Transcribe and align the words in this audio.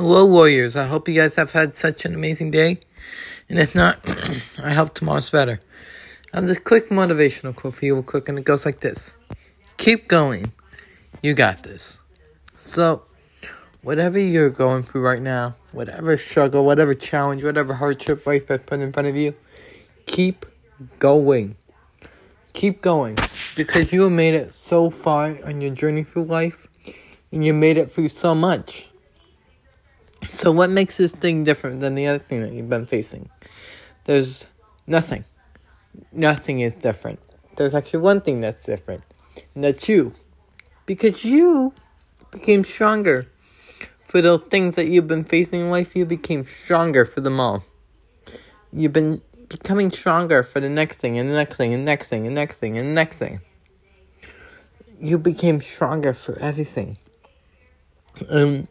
Hello, 0.00 0.24
Warriors. 0.24 0.76
I 0.76 0.86
hope 0.86 1.08
you 1.08 1.14
guys 1.14 1.36
have 1.36 1.52
had 1.52 1.76
such 1.76 2.06
an 2.06 2.14
amazing 2.14 2.50
day. 2.50 2.78
And 3.50 3.58
if 3.58 3.74
not, 3.74 3.98
I 4.64 4.72
hope 4.72 4.94
tomorrow's 4.94 5.28
better. 5.28 5.60
I 6.32 6.38
have 6.38 6.46
this 6.46 6.58
quick 6.58 6.88
motivational 6.88 7.54
quote 7.54 7.74
for 7.74 7.84
you, 7.84 7.92
real 7.96 8.02
quick, 8.02 8.26
and 8.26 8.38
it 8.38 8.46
goes 8.46 8.64
like 8.64 8.80
this 8.80 9.14
Keep 9.76 10.08
going. 10.08 10.52
You 11.20 11.34
got 11.34 11.64
this. 11.64 12.00
So, 12.58 13.02
whatever 13.82 14.18
you're 14.18 14.48
going 14.48 14.84
through 14.84 15.02
right 15.02 15.20
now, 15.20 15.56
whatever 15.70 16.16
struggle, 16.16 16.64
whatever 16.64 16.94
challenge, 16.94 17.44
whatever 17.44 17.74
hardship 17.74 18.26
life 18.26 18.48
has 18.48 18.62
put 18.62 18.80
in 18.80 18.94
front 18.94 19.06
of 19.06 19.16
you, 19.16 19.34
keep 20.06 20.46
going. 20.98 21.56
Keep 22.54 22.80
going. 22.80 23.18
Because 23.54 23.92
you 23.92 24.04
have 24.04 24.12
made 24.12 24.32
it 24.32 24.54
so 24.54 24.88
far 24.88 25.36
on 25.44 25.60
your 25.60 25.74
journey 25.74 26.04
through 26.04 26.24
life, 26.24 26.68
and 27.30 27.44
you 27.44 27.52
made 27.52 27.76
it 27.76 27.90
through 27.90 28.08
so 28.08 28.34
much. 28.34 28.89
So, 30.30 30.52
what 30.52 30.70
makes 30.70 30.96
this 30.96 31.12
thing 31.12 31.42
different 31.42 31.80
than 31.80 31.96
the 31.96 32.06
other 32.06 32.20
thing 32.20 32.42
that 32.42 32.52
you've 32.52 32.68
been 32.68 32.86
facing? 32.86 33.28
There's 34.04 34.46
nothing. 34.86 35.24
Nothing 36.12 36.60
is 36.60 36.74
different. 36.76 37.18
There's 37.56 37.74
actually 37.74 38.00
one 38.00 38.20
thing 38.20 38.40
that's 38.40 38.64
different, 38.64 39.02
and 39.54 39.64
that's 39.64 39.88
you. 39.88 40.14
Because 40.86 41.24
you 41.24 41.74
became 42.30 42.64
stronger. 42.64 43.26
For 44.06 44.22
those 44.22 44.40
things 44.42 44.76
that 44.76 44.86
you've 44.86 45.08
been 45.08 45.24
facing 45.24 45.60
in 45.62 45.70
life, 45.70 45.96
you 45.96 46.06
became 46.06 46.44
stronger 46.44 47.04
for 47.04 47.20
them 47.20 47.40
all. 47.40 47.64
You've 48.72 48.92
been 48.92 49.22
becoming 49.48 49.90
stronger 49.90 50.44
for 50.44 50.60
the 50.60 50.68
next 50.68 51.00
thing, 51.00 51.18
and 51.18 51.28
the 51.28 51.34
next 51.34 51.56
thing, 51.56 51.74
and 51.74 51.82
the 51.82 51.86
next 51.86 52.08
thing, 52.08 52.26
and 52.26 52.34
next 52.34 52.60
thing, 52.60 52.78
and 52.78 52.88
the 52.88 52.94
next 52.94 53.18
thing. 53.18 53.40
You 55.00 55.18
became 55.18 55.60
stronger 55.60 56.14
for 56.14 56.38
everything. 56.38 56.98
And 58.28 58.68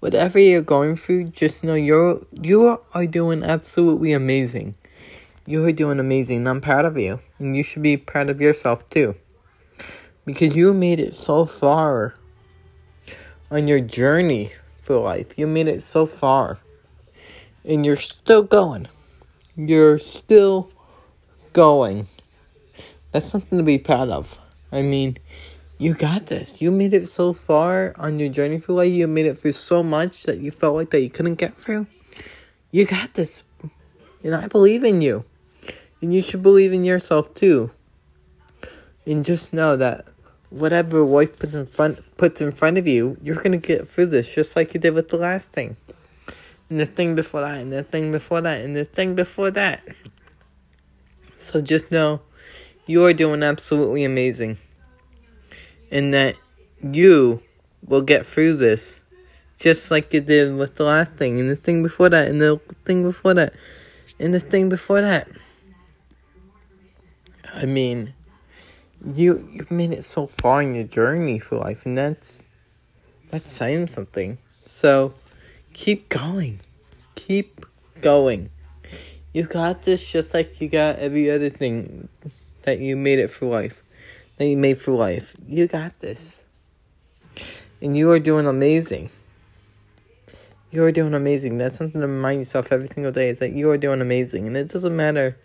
whatever 0.00 0.38
you're 0.38 0.62
going 0.62 0.96
through, 0.96 1.24
just 1.28 1.64
know 1.64 1.74
you're 1.74 2.20
you 2.32 2.80
are 2.92 3.06
doing 3.06 3.42
absolutely 3.42 4.12
amazing. 4.12 4.74
You 5.46 5.64
are 5.64 5.72
doing 5.72 6.00
amazing. 6.00 6.46
I'm 6.46 6.60
proud 6.60 6.84
of 6.84 6.98
you, 6.98 7.20
and 7.38 7.56
you 7.56 7.62
should 7.62 7.82
be 7.82 7.96
proud 7.96 8.30
of 8.30 8.40
yourself 8.40 8.88
too, 8.90 9.14
because 10.24 10.56
you 10.56 10.72
made 10.72 11.00
it 11.00 11.14
so 11.14 11.46
far 11.46 12.14
on 13.50 13.68
your 13.68 13.80
journey 13.80 14.52
for 14.82 14.98
life. 14.98 15.38
You 15.38 15.46
made 15.46 15.68
it 15.68 15.82
so 15.82 16.06
far, 16.06 16.58
and 17.64 17.86
you're 17.86 17.96
still 17.96 18.42
going. 18.42 18.88
You're 19.56 19.98
still 19.98 20.70
going. 21.52 22.08
That's 23.12 23.26
something 23.26 23.56
to 23.56 23.64
be 23.64 23.78
proud 23.78 24.10
of. 24.10 24.38
I 24.70 24.82
mean, 24.82 25.16
you 25.78 25.92
got 25.94 26.26
this. 26.26 26.60
You 26.60 26.70
made 26.70 26.94
it 26.94 27.06
so 27.08 27.32
far 27.32 27.94
on 27.98 28.18
your 28.18 28.30
journey 28.30 28.58
through 28.58 28.76
life. 28.76 28.92
You 28.92 29.06
made 29.06 29.26
it 29.26 29.38
through 29.38 29.52
so 29.52 29.82
much 29.82 30.22
that 30.24 30.38
you 30.38 30.50
felt 30.50 30.74
like 30.74 30.90
that 30.90 31.02
you 31.02 31.10
couldn't 31.10 31.34
get 31.34 31.54
through. 31.54 31.86
You 32.70 32.86
got 32.86 33.14
this. 33.14 33.42
And 34.22 34.34
I 34.34 34.46
believe 34.46 34.84
in 34.84 35.02
you. 35.02 35.24
And 36.00 36.14
you 36.14 36.22
should 36.22 36.42
believe 36.42 36.72
in 36.72 36.84
yourself 36.84 37.34
too. 37.34 37.70
And 39.04 39.24
just 39.24 39.52
know 39.52 39.76
that 39.76 40.06
whatever 40.48 41.02
life 41.02 41.38
puts 41.38 41.54
in 41.54 41.66
front 41.66 42.16
puts 42.16 42.40
in 42.40 42.52
front 42.52 42.78
of 42.78 42.86
you, 42.86 43.18
you're 43.22 43.42
gonna 43.42 43.58
get 43.58 43.86
through 43.86 44.06
this 44.06 44.34
just 44.34 44.56
like 44.56 44.72
you 44.72 44.80
did 44.80 44.94
with 44.94 45.10
the 45.10 45.18
last 45.18 45.52
thing. 45.52 45.76
And 46.70 46.80
the 46.80 46.86
thing 46.86 47.14
before 47.14 47.42
that, 47.42 47.60
and 47.60 47.72
the 47.72 47.82
thing 47.82 48.10
before 48.10 48.40
that, 48.40 48.62
and 48.62 48.74
the 48.74 48.84
thing 48.84 49.14
before 49.14 49.50
that. 49.52 49.82
So 51.38 51.60
just 51.60 51.92
know 51.92 52.22
you 52.86 53.04
are 53.04 53.12
doing 53.12 53.42
absolutely 53.42 54.02
amazing 54.02 54.56
and 55.90 56.14
that 56.14 56.36
you 56.82 57.42
will 57.86 58.02
get 58.02 58.26
through 58.26 58.56
this 58.56 59.00
just 59.58 59.90
like 59.90 60.12
you 60.12 60.20
did 60.20 60.54
with 60.54 60.76
the 60.76 60.84
last 60.84 61.12
thing 61.12 61.40
and 61.40 61.48
the 61.48 61.56
thing 61.56 61.82
before 61.82 62.08
that 62.08 62.28
and 62.28 62.40
the 62.40 62.60
thing 62.84 63.02
before 63.02 63.34
that 63.34 63.52
and 64.18 64.34
the 64.34 64.40
thing 64.40 64.68
before 64.68 65.00
that. 65.00 65.28
I 67.54 67.64
mean, 67.64 68.12
you 69.14 69.48
you've 69.52 69.70
made 69.70 69.92
it 69.92 70.04
so 70.04 70.26
far 70.26 70.62
in 70.62 70.74
your 70.74 70.84
journey 70.84 71.38
for 71.38 71.56
life 71.56 71.86
and 71.86 71.96
that's 71.96 72.44
that's 73.30 73.52
saying 73.52 73.88
something. 73.88 74.38
So 74.66 75.14
keep 75.72 76.08
going. 76.08 76.60
Keep 77.14 77.64
going. 78.02 78.50
You 79.32 79.44
got 79.44 79.82
this 79.82 80.06
just 80.06 80.34
like 80.34 80.60
you 80.60 80.68
got 80.68 80.98
every 80.98 81.30
other 81.30 81.50
thing 81.50 82.08
that 82.62 82.78
you 82.78 82.96
made 82.96 83.18
it 83.18 83.30
for 83.30 83.46
life 83.46 83.82
that 84.36 84.46
you 84.46 84.56
made 84.56 84.78
for 84.78 84.92
life. 84.92 85.36
You 85.46 85.66
got 85.66 85.98
this. 86.00 86.44
And 87.82 87.96
you 87.96 88.10
are 88.10 88.18
doing 88.18 88.46
amazing. 88.46 89.10
You 90.70 90.84
are 90.84 90.92
doing 90.92 91.14
amazing. 91.14 91.58
That's 91.58 91.76
something 91.76 92.00
to 92.00 92.06
remind 92.06 92.40
yourself 92.40 92.72
every 92.72 92.86
single 92.86 93.12
day. 93.12 93.28
Is 93.28 93.38
that 93.38 93.52
you 93.52 93.70
are 93.70 93.78
doing 93.78 94.00
amazing. 94.00 94.46
And 94.46 94.56
it 94.56 94.68
doesn't 94.68 94.96
matter 94.96 95.38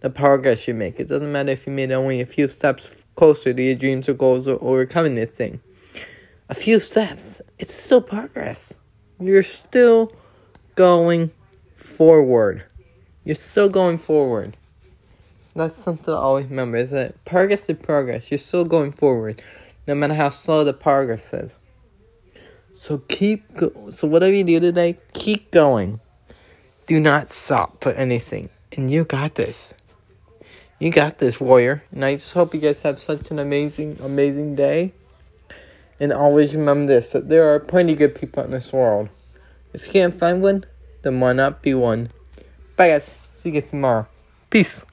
the 0.00 0.10
progress 0.10 0.66
you 0.66 0.74
make. 0.74 0.98
It 0.98 1.08
doesn't 1.08 1.30
matter 1.30 1.50
if 1.50 1.66
you 1.66 1.72
made 1.72 1.92
only 1.92 2.20
a 2.20 2.26
few 2.26 2.48
steps 2.48 3.04
closer 3.16 3.52
to 3.52 3.62
your 3.62 3.74
dreams 3.74 4.08
or 4.08 4.14
goals 4.14 4.48
or 4.48 4.58
overcoming 4.62 5.14
this 5.14 5.30
thing. 5.30 5.60
A 6.48 6.54
few 6.54 6.80
steps. 6.80 7.42
It's 7.58 7.74
still 7.74 8.00
progress. 8.00 8.74
You're 9.20 9.42
still 9.42 10.12
going 10.74 11.30
forward. 11.74 12.64
You're 13.24 13.34
still 13.34 13.68
going 13.68 13.98
forward. 13.98 14.56
That's 15.54 15.76
something 15.76 16.14
I 16.14 16.16
always 16.16 16.48
remember 16.48 16.76
is 16.76 16.90
that 16.90 17.24
progress 17.24 17.68
is 17.68 17.78
progress. 17.78 18.30
You're 18.30 18.38
still 18.38 18.64
going 18.64 18.92
forward, 18.92 19.42
no 19.86 19.94
matter 19.94 20.14
how 20.14 20.28
slow 20.28 20.64
the 20.64 20.72
progress 20.72 21.32
is. 21.32 21.54
So 22.74 22.98
keep 23.08 23.54
go- 23.56 23.90
so 23.90 24.06
whatever 24.06 24.32
you 24.32 24.44
do 24.44 24.60
today, 24.60 24.96
keep 25.12 25.50
going. 25.50 26.00
Do 26.86 27.00
not 27.00 27.32
stop 27.32 27.82
for 27.82 27.92
anything. 27.92 28.48
And 28.76 28.90
you 28.90 29.04
got 29.04 29.34
this. 29.34 29.74
You 30.78 30.90
got 30.90 31.18
this, 31.18 31.40
warrior. 31.40 31.82
And 31.92 32.04
I 32.04 32.14
just 32.14 32.32
hope 32.32 32.54
you 32.54 32.60
guys 32.60 32.82
have 32.82 33.00
such 33.00 33.30
an 33.30 33.38
amazing, 33.38 33.98
amazing 34.02 34.54
day. 34.54 34.92
And 35.98 36.12
always 36.12 36.54
remember 36.54 36.86
this 36.86 37.12
that 37.12 37.28
there 37.28 37.52
are 37.52 37.60
plenty 37.60 37.94
good 37.94 38.14
people 38.14 38.42
in 38.44 38.52
this 38.52 38.72
world. 38.72 39.10
If 39.74 39.86
you 39.86 39.92
can't 39.92 40.18
find 40.18 40.42
one, 40.42 40.64
then 41.02 41.20
why 41.20 41.34
not 41.34 41.60
be 41.60 41.74
one? 41.74 42.10
Bye 42.76 42.88
guys. 42.88 43.12
See 43.34 43.50
you 43.50 43.60
guys 43.60 43.70
tomorrow. 43.70 44.06
Peace. 44.48 44.84